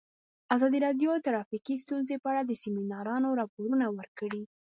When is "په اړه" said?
2.19-2.41